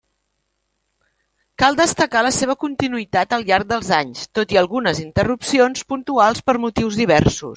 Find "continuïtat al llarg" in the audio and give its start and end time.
2.63-3.69